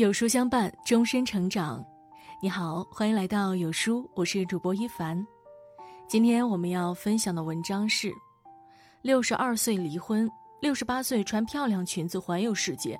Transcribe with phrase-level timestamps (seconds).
[0.00, 1.84] 有书相伴，终身成长。
[2.40, 5.22] 你好，欢迎来到有书，我是主播一凡。
[6.08, 8.10] 今天我们要分享的文章是：
[9.02, 10.26] 六十二岁离婚，
[10.62, 12.98] 六十八岁穿漂亮裙子环游世界。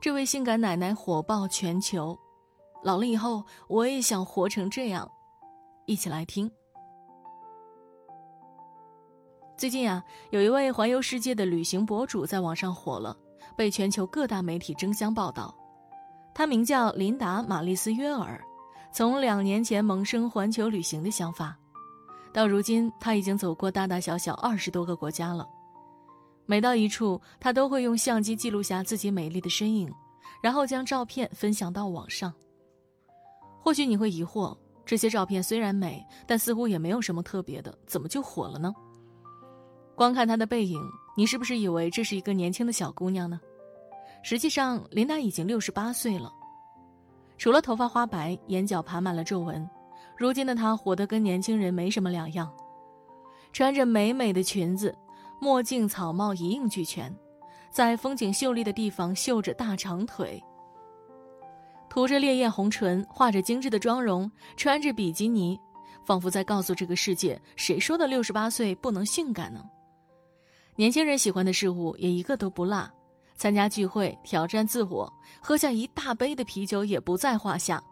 [0.00, 2.16] 这位性感奶奶火爆全球。
[2.84, 5.10] 老了以后，我也想活成这样。
[5.86, 6.48] 一起来听。
[9.56, 10.00] 最近啊，
[10.30, 13.16] 有一位环游世界的旅行博主在网上火了，
[13.56, 15.52] 被全球各大媒体争相报道。
[16.34, 18.42] 她名叫琳达·玛丽斯·约尔，
[18.92, 21.56] 从两年前萌生环球旅行的想法，
[22.32, 25.46] 到如今，她已经走过大大小小二十多个国家了。
[26.46, 29.92] 每到一处，她都会用相机记录下自己美丽的身影，
[30.42, 32.32] 然后将照片分享到网上。
[33.60, 38.72] 或许你会疑惑，这些照片虽然美，但似乎也没有什么特别的，怎么就火了呢？
[39.94, 40.80] 光看她的背影，
[41.16, 43.38] 你是不是以为这是一个年轻的小姑娘呢？
[44.22, 46.32] 实际上，琳达已经六十八岁了，
[47.38, 49.68] 除了头发花白、眼角爬满了皱纹，
[50.16, 52.52] 如今的她活得跟年轻人没什么两样。
[53.52, 54.96] 穿着美美的裙子，
[55.40, 57.12] 墨镜、草帽一应俱全，
[57.70, 60.40] 在风景秀丽的地方秀着大长腿，
[61.88, 65.58] 涂着烈焰红唇，画着精致的妆容，穿着比基尼，
[66.04, 69.64] 仿佛在告诉这个世界：谁说的六十八岁不能性感呢？
[70.76, 72.88] 年轻人喜欢的事物也一个都不落。
[73.40, 75.10] 参加聚会、挑战自我、
[75.40, 77.82] 喝下一大杯的啤酒也不在话下。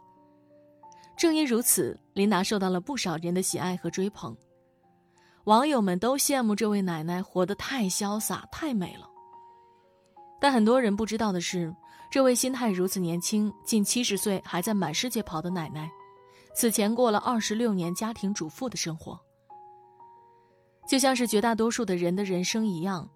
[1.17, 4.37] 正因如此，琳达受到了不少人的喜爱和追捧，
[5.45, 9.09] 网友们都羡慕这位奶奶活得太潇洒、太美了。
[10.39, 11.75] 但很多人不知道的是，
[12.11, 15.91] 这位心态如此年轻、近七十岁还在满世界跑的奶奶，
[16.55, 19.19] 此前过了二十六年家庭主妇的生活，
[20.87, 23.09] 就像是绝大多数的人的人生一样。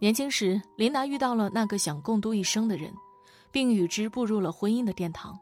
[0.00, 2.94] 年轻时，琳达遇到了那个想共度一生的人，
[3.50, 5.36] 并与之步入了婚姻的殿堂。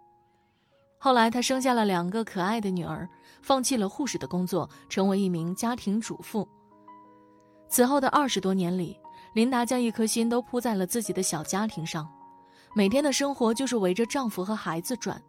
[0.99, 3.07] 后来，她生下了两个可爱的女儿，
[3.43, 6.49] 放弃了护士的工作，成为一名家庭主妇。
[7.69, 8.99] 此后的二十多年里，
[9.35, 12.09] 琳达将一颗心都扑在了自己的小家庭上，
[12.75, 15.23] 每天的生活就是围着丈夫和孩子转。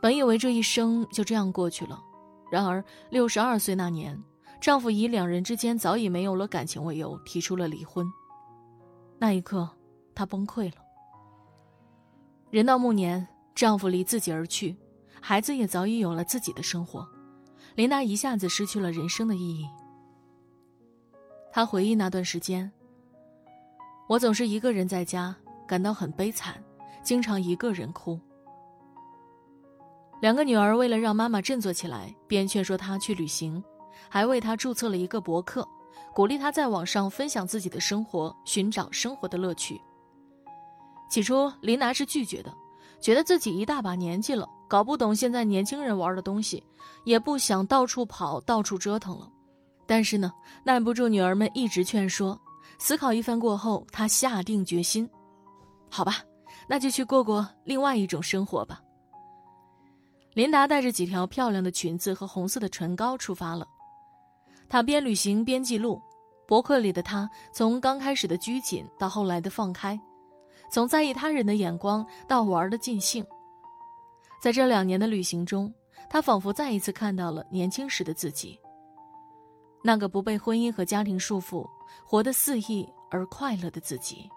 [0.00, 2.00] 本以为这一生就这样过去了，
[2.48, 4.22] 然而六十二岁那年。
[4.60, 8.06] 丈夫以两人之间早已没有了感情为由提出了离婚。
[9.18, 9.68] 那一刻，
[10.14, 10.76] 她崩溃了。
[12.50, 14.76] 人到暮年，丈夫离自己而去，
[15.20, 17.06] 孩子也早已有了自己的生活，
[17.76, 19.66] 琳达一下子失去了人生的意义。
[21.52, 22.70] 她回忆那段时间
[24.08, 25.34] ：“我总是一个人在家，
[25.66, 26.62] 感到很悲惨，
[27.02, 28.18] 经常一个人哭。
[30.20, 33.62] 两个女儿为了让妈妈振作起来，便劝说她去旅行。”
[34.08, 35.66] 还为他注册了一个博客，
[36.14, 39.80] 鼓励他在网上分享自己的生活，寻找生活的乐趣。
[41.10, 42.52] 起初，琳达是拒绝的，
[43.00, 46.62] 觉得自己一大把年纪了，搞不懂现在年轻人玩的东西，
[47.04, 49.30] 也不想到处跑、到处折腾了。
[49.86, 50.30] 但是呢，
[50.64, 52.38] 耐不住女儿们一直劝说，
[52.78, 55.08] 思考一番过后，她下定决心：
[55.88, 56.16] 好吧，
[56.68, 58.82] 那就去过过另外一种生活吧。
[60.34, 63.66] 琳达带着几条漂亮的裙子和红色的唇膏出发了。
[64.68, 66.00] 他边旅行边记录，
[66.46, 69.98] 博客里的他从刚开始的拘谨到后来的放开，
[70.70, 73.24] 从在意他人的眼光到玩的尽兴。
[74.42, 75.72] 在这两年的旅行中，
[76.10, 78.60] 他仿佛再一次看到了年轻时的自己，
[79.82, 81.66] 那个不被婚姻和家庭束缚、
[82.04, 84.28] 活得肆意而快乐的自己。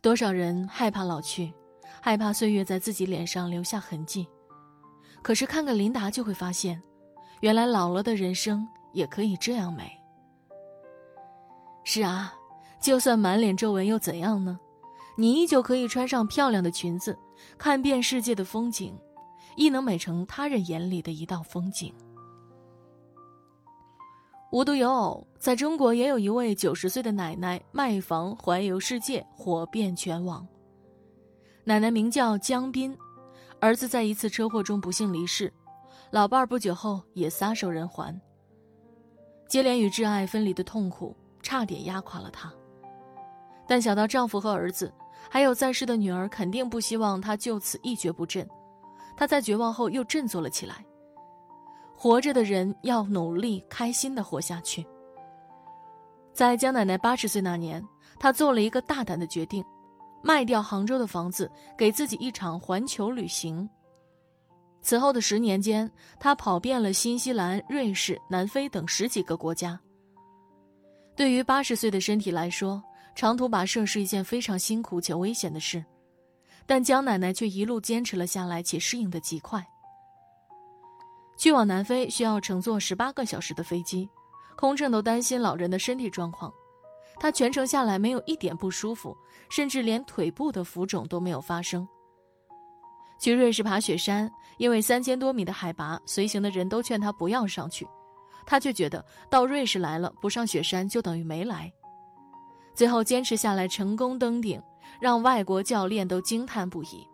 [0.00, 1.52] 多少人害怕老去，
[2.00, 4.28] 害怕岁月在自己脸上留下痕迹，
[5.22, 6.80] 可是看看琳达就会发现。
[7.40, 9.90] 原来老了的人生也可以这样美。
[11.84, 12.32] 是啊，
[12.80, 14.58] 就算满脸皱纹又怎样呢？
[15.16, 17.16] 你依旧可以穿上漂亮的裙子，
[17.56, 18.98] 看遍世界的风景，
[19.56, 21.94] 亦能美成他人眼里的一道风景。
[24.50, 30.46] 无独有偶，在中国也有一位九十岁的奶奶卖房环游世界，火遍全网。
[31.64, 32.96] 奶奶名叫江斌，
[33.60, 35.52] 儿子在一次车祸中不幸离世。
[36.10, 38.18] 老伴儿不久后也撒手人寰。
[39.48, 42.52] 接连与挚爱分离的痛苦，差点压垮了她。
[43.66, 44.92] 但想到丈夫和儿子，
[45.30, 48.48] 还有在世的女儿，肯定不希望她就此一蹶不振。
[49.16, 50.84] 她在绝望后又振作了起来。
[51.96, 54.84] 活着的人要努力、开心的活下去。
[56.32, 57.82] 在江奶奶八十岁那年，
[58.18, 59.64] 她做了一个大胆的决定，
[60.22, 63.68] 卖掉杭州的房子，给自己一场环球旅行。
[64.84, 65.90] 此后的十年间，
[66.20, 69.80] 他跑遍了新西兰、瑞士、南非等十几个国家。
[71.16, 72.82] 对于八十岁的身体来说，
[73.14, 75.82] 长途跋涉是一件非常辛苦且危险的事。
[76.66, 79.66] 但江奶奶却一路坚持了下来，且适应的极快。
[81.38, 84.06] 去往南非需要乘坐十八个小时的飞机，
[84.54, 86.52] 空乘都担心老人的身体状况。
[87.18, 89.16] 她全程下来没有一点不舒服，
[89.48, 91.88] 甚至连腿部的浮肿都没有发生。
[93.18, 97.86] 去瑞士爬雪山，因为三千多米的海拔，随行的人都劝他不要上去，
[98.44, 101.72] 他却觉得到瑞士来了不上雪山就等于没来。
[102.74, 104.60] 最后坚持下来，成功登顶，
[105.00, 107.06] 让外国教练都惊叹不已。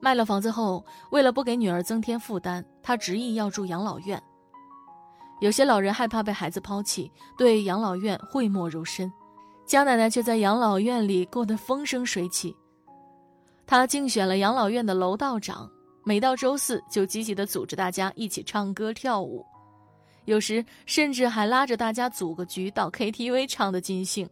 [0.00, 4.20] 卖了房子后，为了不给女儿增添负担，他执意要住养老院。
[5.40, 9.12] 有些老人害怕被孩子抛弃，对养老院讳莫如深，
[9.64, 12.56] 江奶奶却在养老院里过得风生水起。
[13.68, 15.70] 他竞选了养老院的楼道长，
[16.02, 19.44] 每到周四就积极地组织大家一起唱歌跳舞，
[20.24, 24.26] 有时甚至还拉着大家组个局到 KTV 唱的尽兴。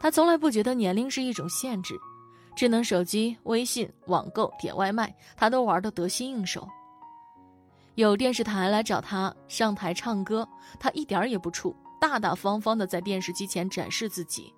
[0.00, 1.94] 他从来不觉得年龄是一种限制。
[2.56, 6.66] 智能手机、微信、网购、点外卖，他都玩得得心应手。
[7.96, 10.48] 有电视台来找他上台唱歌，
[10.80, 14.50] 他一点也不怵，大大方方地在电视机前展示自己。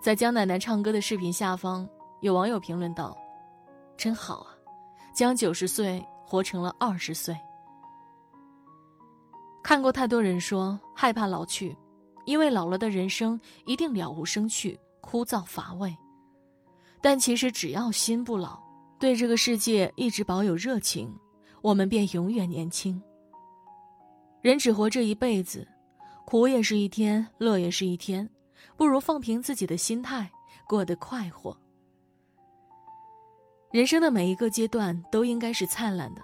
[0.00, 1.88] 在江奶奶唱歌的视频下方，
[2.24, 3.14] 有网友评论道
[3.98, 4.56] ：“真好啊，
[5.14, 7.36] 将九十岁活成了二十岁。”
[9.62, 11.76] 看过太多人说害怕老去，
[12.24, 15.94] 因为老了的人生一定了无生趣、枯燥乏味。
[17.02, 18.58] 但其实，只要心不老，
[18.98, 21.14] 对这个世界一直保有热情，
[21.60, 22.98] 我们便永远年轻。
[24.40, 25.68] 人只活这一辈子，
[26.24, 28.26] 苦也是一天，乐也是一天，
[28.78, 30.32] 不如放平自己的心态，
[30.66, 31.54] 过得快活。
[33.74, 36.22] 人生的每一个阶段都应该是灿烂的，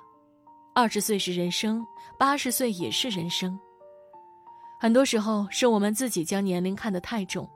[0.73, 1.85] 二十岁是人生，
[2.17, 3.59] 八十岁也是人生。
[4.79, 7.51] 很多时候，是我们自己将年龄看得太重。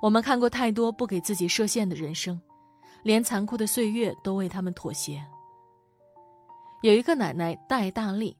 [0.00, 2.40] 我们看过太多不给自己设限的人生，
[3.02, 5.20] 连残酷的岁月都为他们妥协。
[6.82, 8.36] 有一个奶奶戴大力，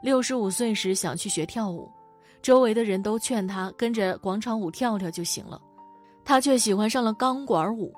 [0.00, 1.90] 六十五岁时想去学跳舞，
[2.40, 5.60] 周围的人都劝她跟着广场舞跳跳就行了，
[6.24, 7.92] 她却喜欢上了钢管舞。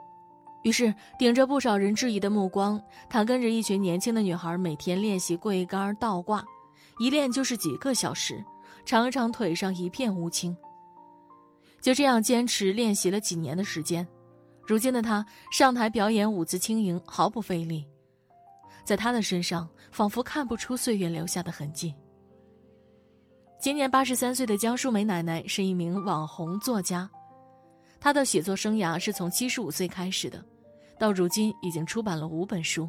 [0.63, 6.45] 于是，顶着不少人质疑的目光，他跟着一群年轻的女孩每天练习跪杆倒挂，
[6.99, 8.45] 一练就是几个小时，
[8.85, 10.57] 常常腿上一片乌青。
[11.81, 14.07] 就这样坚持练习了几年的时间，
[14.67, 17.87] 如今的他上台表演舞姿轻盈，毫不费力。
[18.85, 21.95] 在他的身上，仿佛看不出岁月留下的痕迹。
[23.59, 27.09] 今年八十三岁的江淑梅奶奶是一名网红作家，
[28.01, 30.43] 他的写作生涯是从七十五岁开始的，
[30.99, 32.89] 到如今已经出版了五本书。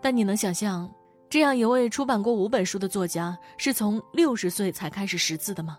[0.00, 0.88] 但你能想象，
[1.28, 5.76] 这样一位出版过五本书的作家，是从六十岁才开始识字的吗？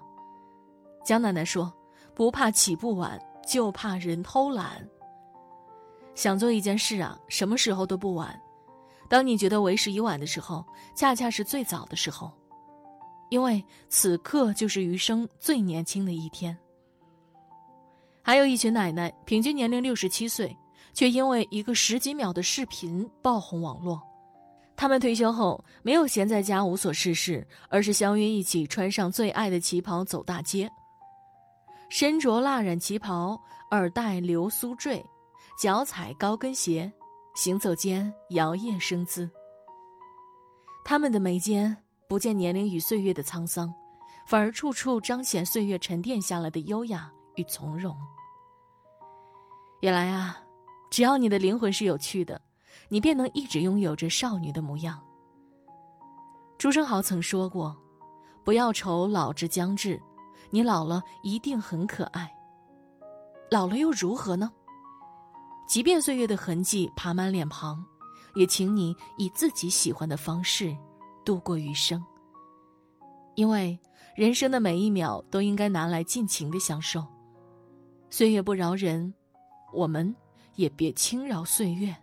[1.03, 1.73] 江奶奶说
[2.13, 4.87] ：“不怕起步晚，就怕人偷懒。
[6.13, 8.39] 想做一件事啊，什么时候都不晚。
[9.09, 10.63] 当你觉得为时已晚的时候，
[10.93, 12.31] 恰恰是最早的时候，
[13.29, 16.55] 因为此刻就是余生最年轻的一天。”
[18.23, 20.55] 还有一群奶奶，平均年龄六十七岁，
[20.93, 24.01] 却因为一个十几秒的视频爆红网络。
[24.75, 30.69] 他们退休后没有闲在家无所事事，而是相约一起穿上最爱的旗袍走大街。
[31.89, 33.39] 身着蜡染旗袍，
[33.71, 35.03] 耳戴流苏坠，
[35.59, 36.91] 脚踩高跟鞋，
[37.35, 39.29] 行走间摇曳生姿。
[40.83, 41.75] 他们的眉间
[42.07, 43.71] 不见年龄与岁月的沧桑，
[44.25, 47.97] 反而处处彰显岁月沉淀下来的优雅与从容。
[49.79, 50.37] 原来啊，
[50.91, 52.39] 只要你的灵魂是有趣的，
[52.87, 55.01] 你便能一直拥有着少女的模样。
[56.59, 57.75] 朱生豪曾说过
[58.45, 59.99] ：“不要愁老之将至。”
[60.53, 62.29] 你老了一定很可爱。
[63.49, 64.51] 老了又如何呢？
[65.65, 67.81] 即便岁月的痕迹爬满脸庞，
[68.35, 70.75] 也请你以自己喜欢的方式
[71.23, 72.03] 度过余生。
[73.35, 73.79] 因为
[74.13, 77.01] 人生的每一秒都应该拿来尽情的享受。
[78.13, 79.13] 岁月不饶人，
[79.71, 80.13] 我们
[80.55, 81.95] 也别轻饶岁月。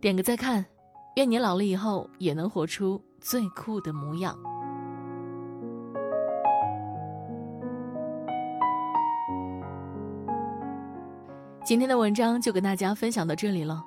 [0.00, 0.64] 点个再看，
[1.16, 4.38] 愿你老了以后也能活出最酷的模样。
[11.64, 13.84] 今天的文章就跟大家分享到这里了。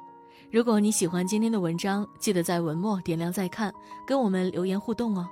[0.51, 3.73] 如果你喜欢今天的文章，记得在文末点亮再看，
[4.05, 5.25] 跟我们留言互动哦。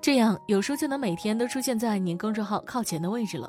[0.00, 3.48] 这样有书就能每天都出现在您公众号靠前的位置了。